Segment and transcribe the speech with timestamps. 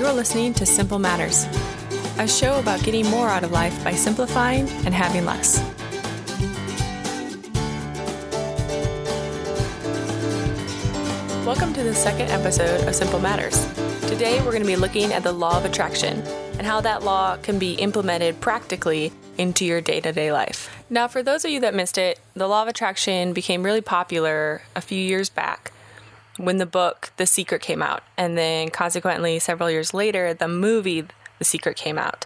[0.00, 1.44] You're listening to Simple Matters,
[2.18, 5.58] a show about getting more out of life by simplifying and having less.
[11.44, 13.66] Welcome to the second episode of Simple Matters.
[14.08, 16.22] Today we're going to be looking at the law of attraction
[16.56, 20.82] and how that law can be implemented practically into your day to day life.
[20.88, 24.62] Now, for those of you that missed it, the law of attraction became really popular
[24.74, 25.72] a few years back
[26.40, 28.02] when the book The Secret came out.
[28.16, 31.04] And then, consequently, several years later, the movie
[31.38, 32.24] The Secret came out.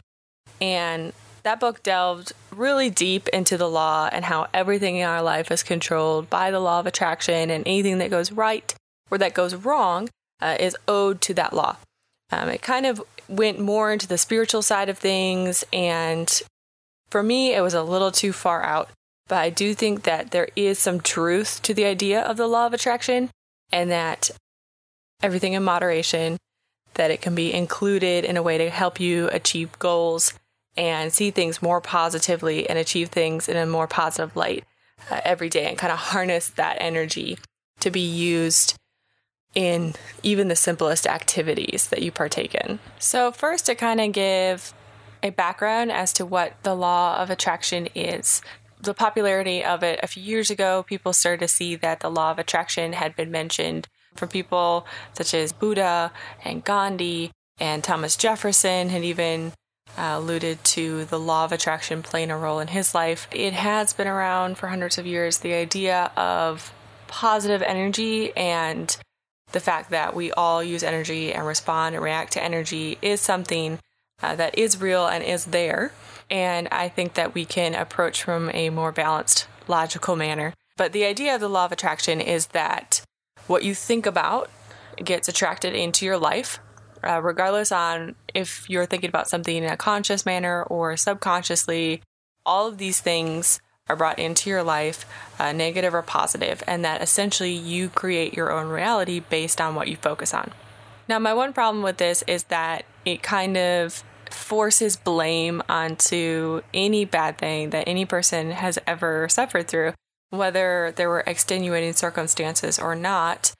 [0.60, 5.50] And that book delved really deep into the law and how everything in our life
[5.50, 8.74] is controlled by the law of attraction, and anything that goes right
[9.10, 10.08] or that goes wrong
[10.40, 11.76] uh, is owed to that law.
[12.30, 16.40] Um, it kind of went more into the spiritual side of things, and
[17.10, 18.88] for me, it was a little too far out.
[19.28, 22.66] But I do think that there is some truth to the idea of the law
[22.66, 23.30] of attraction
[23.74, 24.30] and that
[25.20, 26.38] everything in moderation,
[26.94, 30.32] that it can be included in a way to help you achieve goals
[30.76, 34.64] and see things more positively and achieve things in a more positive light
[35.10, 37.36] uh, every day and kind of harness that energy
[37.80, 38.76] to be used
[39.56, 42.78] in even the simplest activities that you partake in.
[43.00, 44.72] So, first, to kind of give
[45.20, 48.40] a background as to what the law of attraction is
[48.84, 52.30] the popularity of it a few years ago, people started to see that the law
[52.30, 56.12] of attraction had been mentioned from people such as Buddha
[56.44, 59.52] and Gandhi and Thomas Jefferson had even
[59.96, 63.28] uh, alluded to the law of attraction playing a role in his life.
[63.30, 65.38] It has been around for hundreds of years.
[65.38, 66.72] The idea of
[67.06, 68.96] positive energy and
[69.52, 73.78] the fact that we all use energy and respond and react to energy is something
[74.22, 75.92] uh, that is real and is there.
[76.30, 80.54] And I think that we can approach from a more balanced, logical manner.
[80.76, 83.02] But the idea of the law of attraction is that
[83.46, 84.50] what you think about
[84.96, 86.58] gets attracted into your life,
[87.02, 92.02] uh, regardless on if you're thinking about something in a conscious manner or subconsciously.
[92.46, 95.04] All of these things are brought into your life,
[95.38, 99.88] uh, negative or positive, and that essentially you create your own reality based on what
[99.88, 100.52] you focus on.
[101.08, 107.04] Now, my one problem with this is that it kind of forces blame onto any
[107.04, 109.92] bad thing that any person has ever suffered through,
[110.30, 113.52] whether there were extenuating circumstances or not.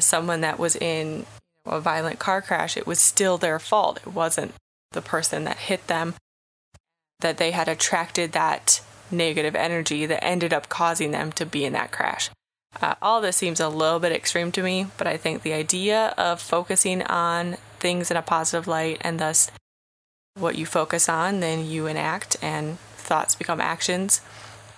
[0.00, 1.24] Someone that was in
[1.64, 3.98] a violent car crash, it was still their fault.
[3.98, 4.54] It wasn't
[4.92, 6.14] the person that hit them,
[7.20, 8.80] that they had attracted that
[9.10, 12.30] negative energy that ended up causing them to be in that crash.
[12.82, 16.14] Uh, all this seems a little bit extreme to me, but I think the idea
[16.18, 19.50] of focusing on things in a positive light and thus
[20.36, 24.20] what you focus on, then you enact, and thoughts become actions.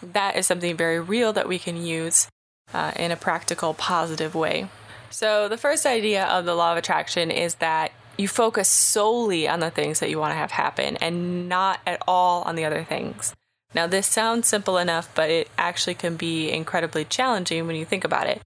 [0.02, 2.28] That is something very real that we can use
[2.74, 4.68] uh, in a practical, positive way.
[5.08, 9.60] So, the first idea of the law of attraction is that you focus solely on
[9.60, 12.84] the things that you want to have happen and not at all on the other
[12.84, 13.34] things.
[13.76, 18.04] Now, this sounds simple enough, but it actually can be incredibly challenging when you think
[18.04, 18.40] about it.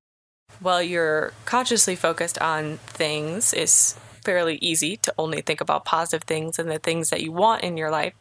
[0.58, 6.58] While you're consciously focused on things, is fairly easy to only think about positive things
[6.58, 8.12] and the things that you want in your life,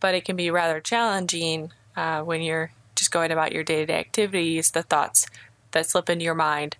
[0.00, 3.86] but it can be rather challenging uh, when you're just going about your day to
[3.86, 5.24] day activities, the thoughts
[5.70, 6.76] that slip into your mind,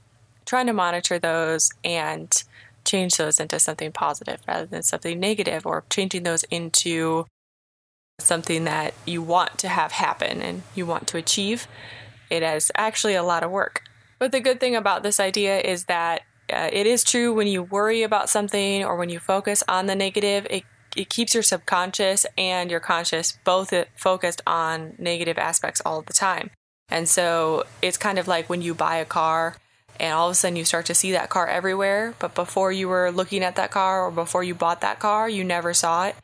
[0.47, 2.42] trying to monitor those and
[2.84, 7.24] change those into something positive rather than something negative, or changing those into
[8.19, 11.66] something that you want to have happen and you want to achieve.
[12.31, 13.82] It is actually a lot of work.
[14.19, 16.22] But the good thing about this idea is that
[16.53, 19.94] uh, it is true when you worry about something or when you focus on the
[19.94, 20.65] negative, it,
[20.97, 26.50] it keeps your subconscious and your conscious both focused on negative aspects all the time.
[26.88, 29.56] And so it's kind of like when you buy a car
[29.98, 32.88] and all of a sudden you start to see that car everywhere, but before you
[32.88, 36.16] were looking at that car or before you bought that car, you never saw it.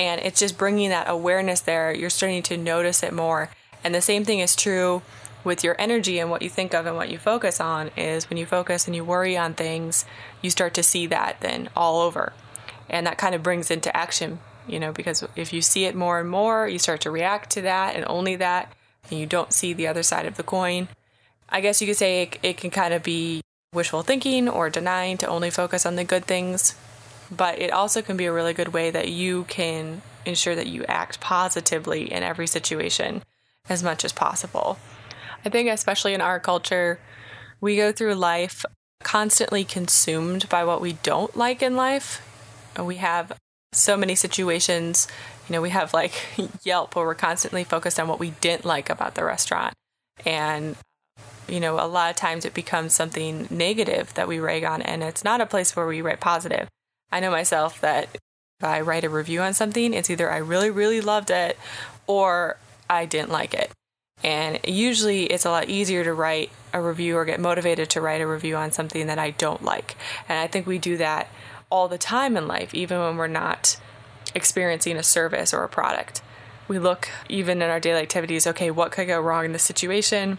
[0.00, 1.92] And it's just bringing that awareness there.
[1.92, 3.50] You're starting to notice it more.
[3.84, 5.02] And the same thing is true
[5.44, 8.38] with your energy and what you think of and what you focus on is when
[8.38, 10.06] you focus and you worry on things,
[10.40, 12.32] you start to see that then all over.
[12.88, 16.18] And that kind of brings into action, you know, because if you see it more
[16.18, 18.72] and more, you start to react to that and only that,
[19.10, 20.88] and you don't see the other side of the coin.
[21.50, 23.42] I guess you could say it, it can kind of be
[23.74, 26.74] wishful thinking or denying to only focus on the good things,
[27.30, 30.84] but it also can be a really good way that you can ensure that you
[30.84, 33.22] act positively in every situation
[33.68, 34.78] as much as possible.
[35.44, 36.98] I think, especially in our culture,
[37.60, 38.64] we go through life
[39.02, 42.26] constantly consumed by what we don't like in life.
[42.78, 43.32] We have
[43.72, 45.06] so many situations,
[45.48, 46.12] you know, we have like
[46.62, 49.74] Yelp where we're constantly focused on what we didn't like about the restaurant.
[50.26, 50.76] And,
[51.48, 55.02] you know, a lot of times it becomes something negative that we rag on, and
[55.02, 56.68] it's not a place where we write positive.
[57.12, 60.70] I know myself that if I write a review on something, it's either I really,
[60.70, 61.58] really loved it
[62.06, 62.58] or
[62.88, 63.70] I didn't like it.
[64.22, 68.20] And usually it's a lot easier to write a review or get motivated to write
[68.20, 69.96] a review on something that I don't like.
[70.28, 71.28] And I think we do that
[71.70, 73.80] all the time in life, even when we're not
[74.34, 76.20] experiencing a service or a product.
[76.68, 80.38] We look, even in our daily activities, okay, what could go wrong in this situation?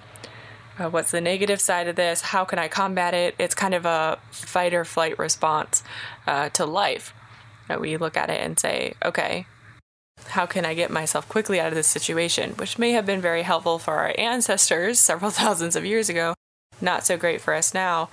[0.79, 2.21] Uh, what's the negative side of this?
[2.21, 3.35] How can I combat it?
[3.38, 5.83] It's kind of a fight or flight response
[6.27, 7.13] uh, to life.
[7.68, 9.45] That we look at it and say, okay,
[10.29, 12.51] how can I get myself quickly out of this situation?
[12.51, 16.33] Which may have been very helpful for our ancestors several thousands of years ago,
[16.81, 18.09] not so great for us now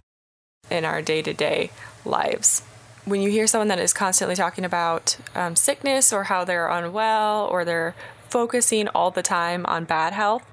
[0.70, 1.70] in our day to day
[2.04, 2.62] lives.
[3.04, 7.46] When you hear someone that is constantly talking about um, sickness or how they're unwell
[7.50, 7.94] or they're
[8.28, 10.44] focusing all the time on bad health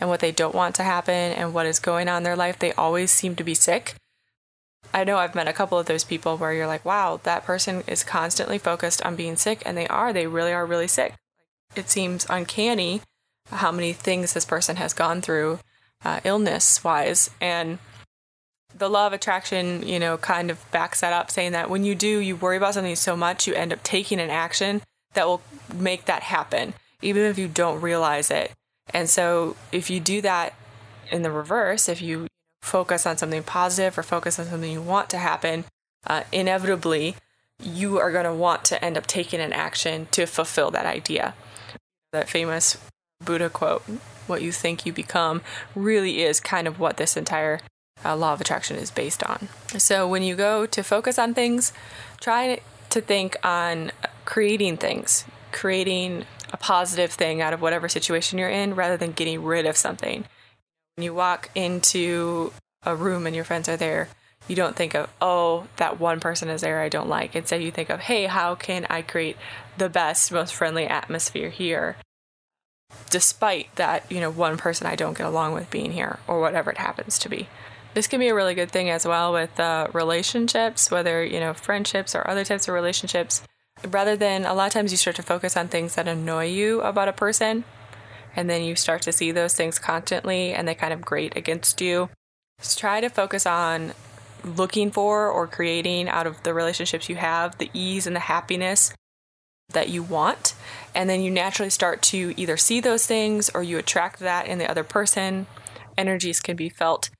[0.00, 2.58] and what they don't want to happen and what is going on in their life,
[2.58, 3.94] they always seem to be sick.
[4.92, 7.82] I know I've met a couple of those people where you're like, wow, that person
[7.86, 10.12] is constantly focused on being sick, and they are.
[10.12, 11.14] They really are really sick.
[11.74, 13.00] It seems uncanny
[13.50, 15.58] how many things this person has gone through,
[16.04, 17.30] uh, illness wise.
[17.40, 17.78] And
[18.76, 21.94] the law of attraction, you know, kind of backs that up, saying that when you
[21.94, 24.82] do, you worry about something so much, you end up taking an action
[25.14, 25.42] that will
[25.74, 28.52] make that happen, even if you don't realize it.
[28.92, 30.54] And so if you do that
[31.10, 32.26] in the reverse, if you
[32.62, 35.64] focus on something positive or focus on something you want to happen,
[36.06, 37.16] uh, inevitably
[37.62, 41.34] you are going to want to end up taking an action to fulfill that idea.
[42.12, 42.78] That famous
[43.24, 43.82] Buddha quote,
[44.26, 45.42] what you think you become,
[45.74, 47.60] really is kind of what this entire
[48.04, 49.48] uh, law of attraction is based on.
[49.78, 51.72] So when you go to focus on things,
[52.20, 52.60] try
[52.90, 53.92] to think on
[54.24, 59.42] creating things, creating a positive thing out of whatever situation you're in rather than getting
[59.42, 60.24] rid of something.
[60.94, 62.52] When you walk into
[62.84, 64.08] a room and your friends are there,
[64.46, 67.34] you don't think of, oh, that one person is there I don't like.
[67.34, 69.36] Instead, you think of, hey, how can I create
[69.78, 71.96] the best, most friendly atmosphere here?
[73.10, 76.70] Despite that, you know, one person I don't get along with being here or whatever
[76.70, 77.48] it happens to be.
[77.94, 81.52] This can be a really good thing as well with uh, relationships, whether, you know,
[81.52, 83.42] friendships or other types of relationships.
[83.86, 86.80] Rather than a lot of times you start to focus on things that annoy you
[86.80, 87.64] about a person
[88.36, 91.80] and then you start to see those things constantly and they kind of grate against
[91.80, 92.10] you.
[92.60, 93.92] Just try to focus on
[94.44, 98.92] looking for or creating out of the relationships you have the ease and the happiness
[99.70, 100.54] that you want.
[100.94, 104.58] And then you naturally start to either see those things or you attract that in
[104.58, 105.46] the other person.
[105.96, 107.10] Energies can be felt.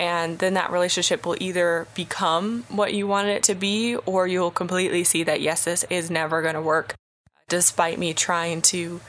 [0.00, 4.50] And then that relationship will either become what you wanted it to be, or you'll
[4.50, 6.94] completely see that, yes, this is never going to work,
[7.50, 9.02] despite me trying to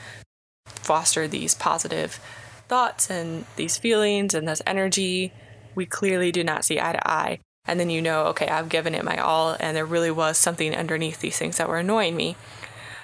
[0.65, 2.19] foster these positive
[2.67, 5.31] thoughts and these feelings and this energy.
[5.75, 7.39] We clearly do not see eye to eye.
[7.63, 10.75] And then you know, okay, I've given it my all, and there really was something
[10.75, 12.35] underneath these things that were annoying me.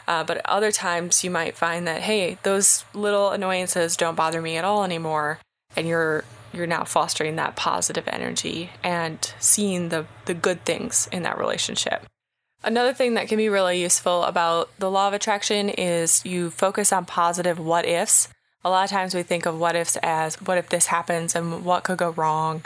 [0.10, 4.58] Uh, but other times you might find that, hey, those little annoyances don't bother me
[4.58, 5.40] at all anymore,
[5.78, 6.26] and you're
[6.58, 12.06] you're now fostering that positive energy and seeing the the good things in that relationship.
[12.64, 16.92] Another thing that can be really useful about the law of attraction is you focus
[16.92, 18.30] on positive what ifs.
[18.64, 21.64] A lot of times we think of what ifs as what if this happens and
[21.64, 22.64] what could go wrong.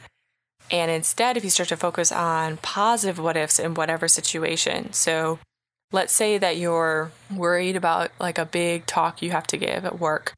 [0.72, 5.40] And instead, if you start to focus on positive what ifs in whatever situation, so
[5.92, 10.00] let's say that you're worried about like a big talk you have to give at
[10.00, 10.34] work,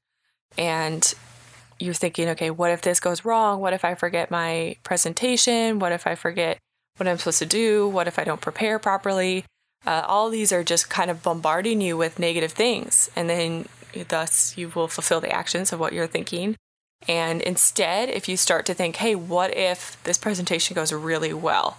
[0.57, 1.13] and
[1.79, 3.59] you're thinking, okay, what if this goes wrong?
[3.59, 5.79] What if I forget my presentation?
[5.79, 6.59] What if I forget
[6.97, 7.87] what I'm supposed to do?
[7.87, 9.45] What if I don't prepare properly?
[9.85, 13.09] Uh, all these are just kind of bombarding you with negative things.
[13.15, 13.67] And then
[14.07, 16.55] thus you will fulfill the actions of what you're thinking.
[17.07, 21.77] And instead, if you start to think, hey, what if this presentation goes really well?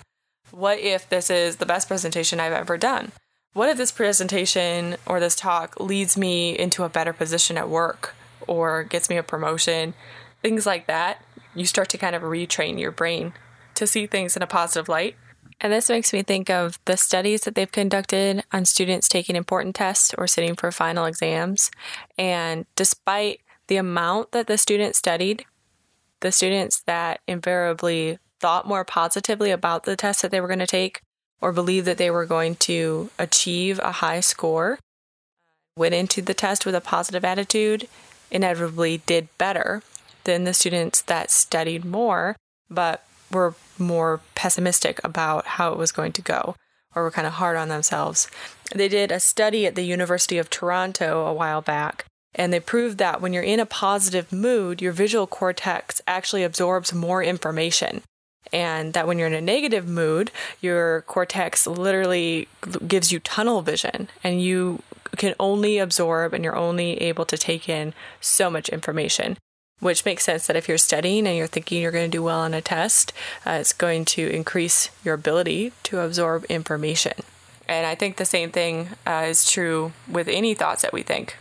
[0.50, 3.12] What if this is the best presentation I've ever done?
[3.54, 8.14] What if this presentation or this talk leads me into a better position at work
[8.46, 9.94] or gets me a promotion?
[10.42, 11.22] Things like that.
[11.54, 13.32] You start to kind of retrain your brain
[13.74, 15.16] to see things in a positive light.
[15.60, 19.74] And this makes me think of the studies that they've conducted on students taking important
[19.76, 21.70] tests or sitting for final exams.
[22.18, 25.44] And despite the amount that the students studied,
[26.20, 30.66] the students that invariably thought more positively about the test that they were going to
[30.66, 31.00] take
[31.40, 34.78] or believed that they were going to achieve a high score
[35.76, 37.88] went into the test with a positive attitude
[38.30, 39.82] inevitably did better
[40.24, 42.36] than the students that studied more
[42.70, 46.54] but were more pessimistic about how it was going to go
[46.94, 48.28] or were kind of hard on themselves.
[48.74, 52.04] They did a study at the University of Toronto a while back,
[52.34, 56.94] and they proved that when you're in a positive mood, your visual cortex actually absorbs
[56.94, 58.02] more information.
[58.52, 62.46] and that when you're in a negative mood, your cortex literally
[62.86, 64.82] gives you tunnel vision and you
[65.16, 69.36] can only absorb and you're only able to take in so much information.
[69.80, 72.40] Which makes sense that if you're studying and you're thinking you're going to do well
[72.40, 73.12] on a test,
[73.44, 77.14] uh, it's going to increase your ability to absorb information.
[77.68, 81.36] And I think the same thing uh, is true with any thoughts that we think.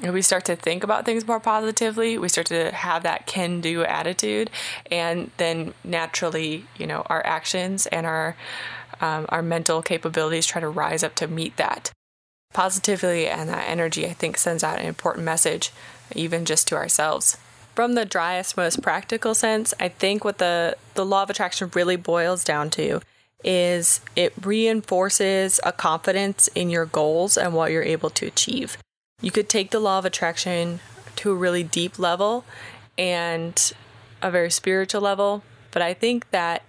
[0.00, 3.60] If we start to think about things more positively, we start to have that can
[3.60, 4.48] do attitude,
[4.92, 8.36] and then naturally, you know, our actions and our
[9.00, 11.92] um, our mental capabilities try to rise up to meet that.
[12.52, 15.72] Positively and that energy, I think, sends out an important message,
[16.14, 17.36] even just to ourselves.
[17.74, 21.96] From the driest, most practical sense, I think what the, the law of attraction really
[21.96, 23.00] boils down to
[23.44, 28.76] is it reinforces a confidence in your goals and what you're able to achieve.
[29.20, 30.80] You could take the law of attraction
[31.16, 32.44] to a really deep level
[32.96, 33.72] and
[34.20, 36.62] a very spiritual level, but I think that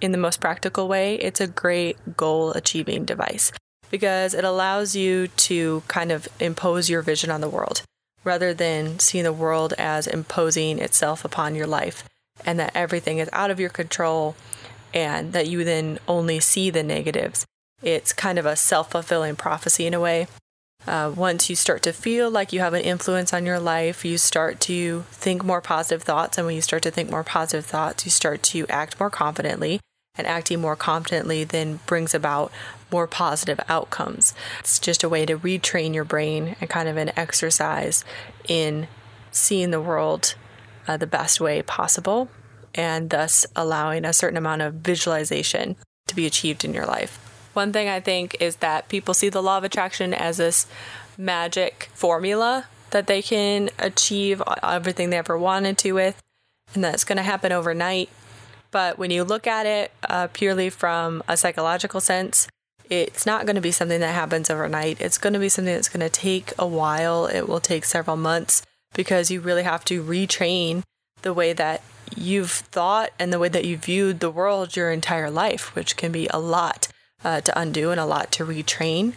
[0.00, 3.50] in the most practical way, it's a great goal achieving device
[3.94, 7.82] because it allows you to kind of impose your vision on the world
[8.24, 12.02] rather than seeing the world as imposing itself upon your life
[12.44, 14.34] and that everything is out of your control
[14.92, 17.46] and that you then only see the negatives.
[17.84, 20.26] It's kind of a self fulfilling prophecy in a way.
[20.88, 24.18] Uh, once you start to feel like you have an influence on your life, you
[24.18, 26.36] start to think more positive thoughts.
[26.36, 29.78] And when you start to think more positive thoughts, you start to act more confidently.
[30.16, 32.52] And acting more confidently then brings about
[32.90, 34.32] more positive outcomes.
[34.60, 38.04] It's just a way to retrain your brain and kind of an exercise
[38.46, 38.86] in
[39.32, 40.36] seeing the world
[40.86, 42.28] uh, the best way possible
[42.74, 47.18] and thus allowing a certain amount of visualization to be achieved in your life.
[47.52, 50.66] One thing I think is that people see the law of attraction as this
[51.16, 56.20] magic formula that they can achieve everything they ever wanted to with,
[56.74, 58.08] and that's going to happen overnight.
[58.74, 62.48] But when you look at it uh, purely from a psychological sense,
[62.90, 65.00] it's not going to be something that happens overnight.
[65.00, 67.26] It's going to be something that's going to take a while.
[67.26, 68.62] It will take several months
[68.92, 70.82] because you really have to retrain
[71.22, 71.82] the way that
[72.16, 76.10] you've thought and the way that you viewed the world your entire life, which can
[76.10, 76.88] be a lot
[77.22, 79.12] uh, to undo and a lot to retrain.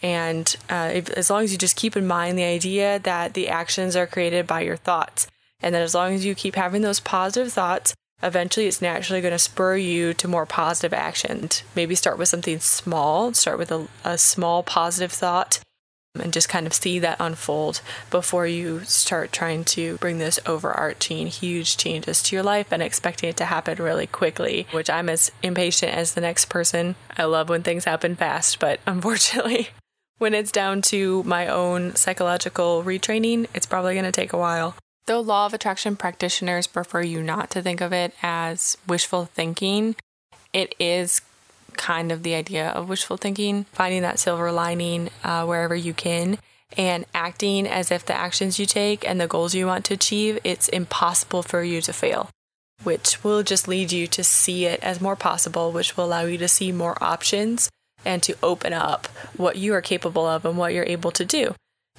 [0.00, 3.50] And uh, if, as long as you just keep in mind the idea that the
[3.50, 5.26] actions are created by your thoughts,
[5.60, 9.32] and that as long as you keep having those positive thoughts, eventually it's naturally going
[9.32, 11.48] to spur you to more positive action.
[11.74, 15.60] Maybe start with something small, start with a, a small positive thought,
[16.20, 17.80] and just kind of see that unfold
[18.10, 23.28] before you start trying to bring this overarching huge changes to your life and expecting
[23.28, 26.96] it to happen really quickly, which I'm as impatient as the next person.
[27.16, 29.68] I love when things happen fast, but unfortunately,
[30.18, 34.74] when it's down to my own psychological retraining, it's probably going to take a while.
[35.06, 39.94] Though law of attraction practitioners prefer you not to think of it as wishful thinking,
[40.52, 41.20] it is
[41.76, 46.38] kind of the idea of wishful thinking, finding that silver lining uh, wherever you can,
[46.76, 50.40] and acting as if the actions you take and the goals you want to achieve,
[50.42, 52.28] it's impossible for you to fail,
[52.82, 56.38] which will just lead you to see it as more possible, which will allow you
[56.38, 57.70] to see more options
[58.04, 61.54] and to open up what you are capable of and what you're able to do.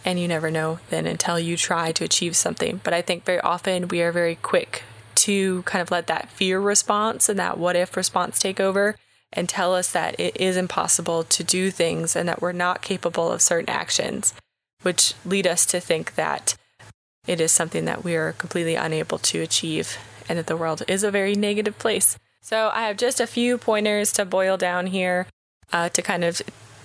[0.06, 2.82] And you never know then until you try to achieve something.
[2.84, 4.84] But I think very often we are very quick
[5.16, 8.96] to kind of let that fear response and that what if response take over
[9.34, 13.32] and tell us that it is impossible to do things and that we're not capable
[13.32, 14.34] of certain actions,
[14.84, 16.56] which lead us to think that
[17.26, 19.98] it is something that we are completely unable to achieve
[20.30, 22.18] and that the world is a very negative place.
[22.42, 25.28] So, I have just a few pointers to boil down here
[25.74, 26.42] uh, to kind of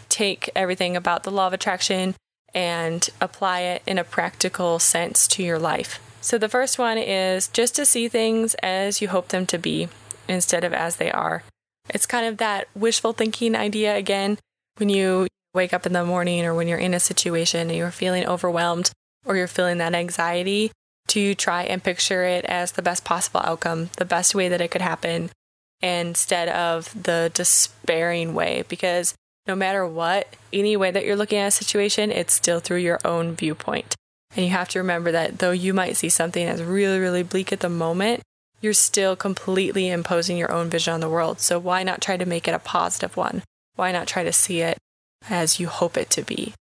[0.09, 2.17] take everything about the law of attraction
[2.55, 6.01] and apply it in a practical sense to your life.
[6.21, 9.89] So, the first one is just to see things as you hope them to be
[10.29, 11.43] instead of as they are.
[11.91, 14.39] It's kind of that wishful thinking idea again.
[14.77, 17.91] When you wake up in the morning or when you're in a situation and you're
[17.91, 18.93] feeling overwhelmed
[19.27, 20.71] or you're feeling that anxiety,
[21.09, 24.71] to try and picture it as the best possible outcome, the best way that it
[24.71, 25.31] could happen,
[25.81, 28.65] instead of the despairing way.
[28.69, 29.15] Because
[29.47, 33.01] no matter what, any way that you're looking at a situation, it's still through your
[33.05, 33.95] own viewpoint.
[34.37, 37.53] And you have to remember that though you might see something as really, really bleak
[37.53, 38.23] at the moment,
[38.61, 41.41] you're still completely imposing your own vision on the world.
[41.41, 43.43] So why not try to make it a positive one?
[43.75, 44.79] Why not try to see it
[45.29, 46.55] as you hope it to be?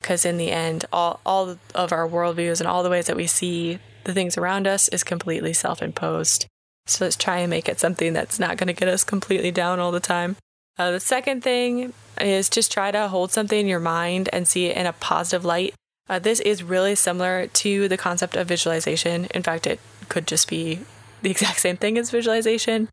[0.00, 3.26] Because in the end, all, all of our worldviews and all the ways that we
[3.26, 6.46] see the things around us is completely self imposed.
[6.86, 9.80] So let's try and make it something that's not going to get us completely down
[9.80, 10.36] all the time.
[10.78, 14.66] Uh, the second thing is just try to hold something in your mind and see
[14.66, 15.74] it in a positive light.
[16.08, 19.26] Uh, this is really similar to the concept of visualization.
[19.34, 20.80] In fact, it could just be
[21.22, 22.88] the exact same thing as visualization.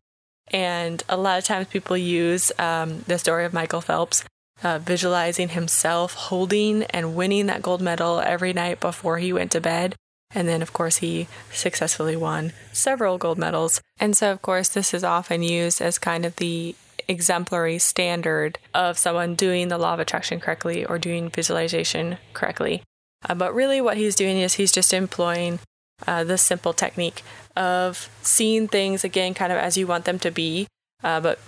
[0.48, 4.24] And a lot of times people use um, the story of Michael Phelps,
[4.62, 9.60] uh, visualizing himself holding and winning that gold medal every night before he went to
[9.60, 9.94] bed.
[10.34, 13.80] And then, of course, he successfully won several gold medals.
[14.00, 16.74] And so, of course, this is often used as kind of the
[17.08, 22.82] exemplary standard of someone doing the law of attraction correctly or doing visualization correctly.
[23.28, 25.58] Uh, but really, what he's doing is he's just employing
[26.06, 27.22] uh, the simple technique
[27.56, 30.66] of seeing things again kind of as you want them to be,
[31.02, 31.38] uh, but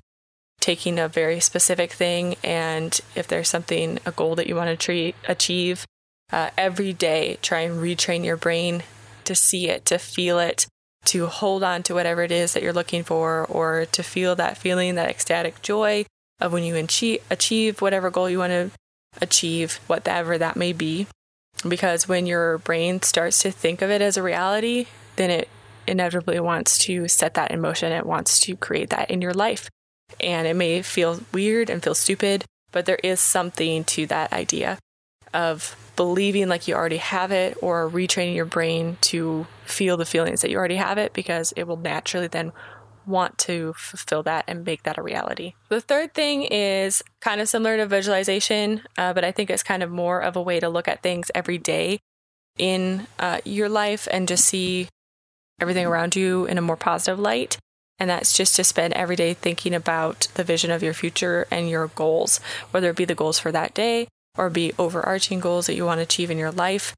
[0.61, 2.37] taking a very specific thing.
[2.43, 5.85] And if there's something, a goal that you want to achieve,
[6.33, 8.83] uh, every day, try and retrain your brain
[9.25, 10.67] to see it, to feel it,
[11.07, 14.59] to hold on to whatever it is that you're looking for, or to feel that
[14.59, 16.05] feeling, that ecstatic joy
[16.41, 16.77] of when you
[17.31, 18.71] achieve whatever goal you want to
[19.21, 21.07] achieve, whatever that may be.
[21.67, 24.87] Because when your brain starts to think of it as a reality,
[25.17, 25.49] then it
[25.87, 27.93] inevitably wants to set that in motion.
[27.93, 29.71] It wants to create that in your life.
[30.21, 34.79] And it may feel weird and feel stupid, but there is something to that idea
[35.35, 40.43] of believing like you already have it or retraining your brain to feel the feelings
[40.43, 42.53] that you already have it because it will naturally then
[43.07, 45.55] want to fulfill that and make that a reality.
[45.69, 49.83] The third thing is kind of similar to visualization, uh, but I think it's kind
[49.83, 52.01] of more of a way to look at things every day
[52.59, 54.89] in uh, your life and just see
[55.61, 57.59] everything around you in a more positive light.
[57.99, 61.71] And that's just to spend every day thinking about the vision of your future and
[61.71, 62.41] your goals,
[62.71, 65.99] whether it be the goals for that day or be overarching goals that you want
[65.99, 66.95] to achieve in your life.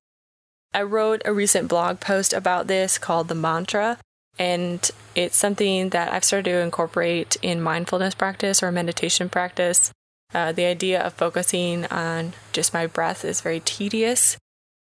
[0.75, 3.99] I wrote a recent blog post about this called The Mantra,
[4.38, 9.90] and it's something that I've started to incorporate in mindfulness practice or meditation practice.
[10.35, 14.37] Uh, the idea of focusing on just my breath is very tedious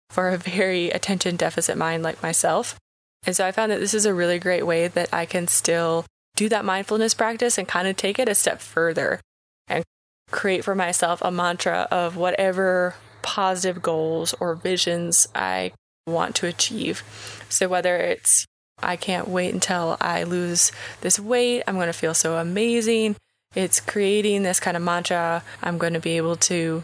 [0.08, 2.76] for a very attention deficit mind like myself.
[3.24, 6.04] And so I found that this is a really great way that I can still
[6.36, 9.20] do that mindfulness practice and kind of take it a step further
[9.68, 9.84] and
[10.32, 15.72] create for myself a mantra of whatever positive goals or visions I
[16.06, 17.02] want to achieve.
[17.48, 18.46] So whether it's
[18.82, 21.62] I can't wait until I lose this weight.
[21.66, 23.16] I'm going to feel so amazing.
[23.54, 25.44] It's creating this kind of mantra.
[25.62, 26.82] I'm going to be able to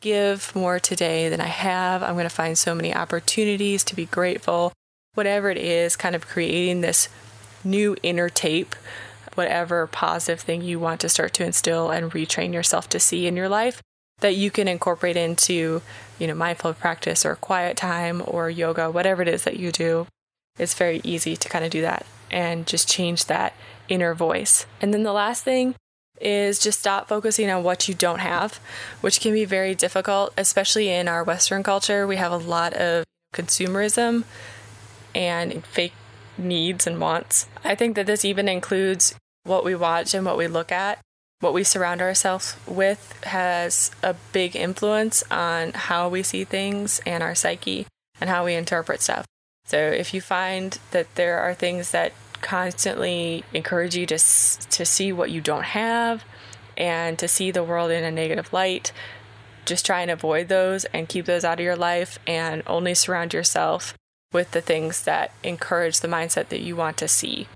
[0.00, 2.02] give more today than I have.
[2.02, 4.72] I'm going to find so many opportunities to be grateful.
[5.14, 7.08] Whatever it is, kind of creating this
[7.64, 8.76] new inner tape,
[9.38, 13.36] whatever positive thing you want to start to instill and retrain yourself to see in
[13.36, 13.80] your life
[14.20, 15.80] that you can incorporate into,
[16.18, 20.06] you know, mindful practice or quiet time or yoga, whatever it is that you do
[20.58, 23.54] it's very easy to kind of do that and just change that
[23.88, 24.66] inner voice.
[24.82, 25.74] And then the last thing
[26.20, 28.60] is just stop focusing on what you don't have,
[29.00, 32.06] which can be very difficult, especially in our Western culture.
[32.06, 34.24] We have a lot of consumerism
[35.14, 35.94] and fake
[36.36, 37.46] needs and wants.
[37.64, 39.14] I think that this even includes
[39.48, 40.98] what we watch and what we look at.
[41.40, 47.22] What we surround ourselves with has a big influence on how we see things and
[47.22, 47.86] our psyche
[48.20, 49.24] and how we interpret stuff.
[49.64, 55.12] So if you find that there are things that constantly encourage you to to see
[55.12, 56.24] what you don't have
[56.76, 58.92] and to see the world in a negative light,
[59.64, 63.34] just try and avoid those and keep those out of your life and only surround
[63.34, 63.94] yourself
[64.32, 67.48] with the things that encourage the mindset that you want to see.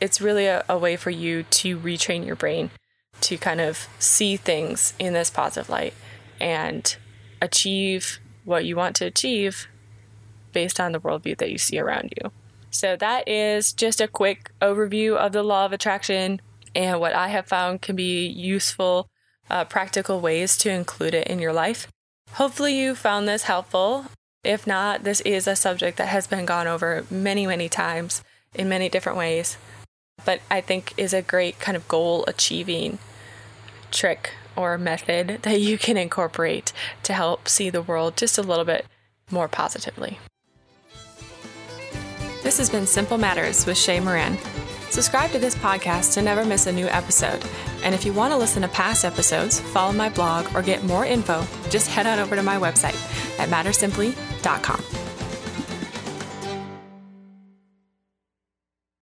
[0.00, 2.70] It's really a, a way for you to retrain your brain
[3.22, 5.94] to kind of see things in this positive light
[6.38, 6.96] and
[7.40, 9.68] achieve what you want to achieve
[10.52, 12.30] based on the worldview that you see around you.
[12.70, 16.40] So, that is just a quick overview of the law of attraction
[16.74, 19.08] and what I have found can be useful,
[19.48, 21.88] uh, practical ways to include it in your life.
[22.32, 24.06] Hopefully, you found this helpful.
[24.44, 28.22] If not, this is a subject that has been gone over many, many times
[28.54, 29.56] in many different ways,
[30.24, 32.98] but I think is a great kind of goal achieving
[33.90, 36.72] trick or method that you can incorporate
[37.04, 38.86] to help see the world just a little bit
[39.30, 40.18] more positively.
[42.42, 44.38] This has been Simple Matters with Shay Moran.
[44.90, 47.44] Subscribe to this podcast to never miss a new episode.
[47.82, 51.04] And if you want to listen to past episodes, follow my blog, or get more
[51.04, 52.96] info, just head on over to my website
[53.40, 55.05] at mattersimply.com.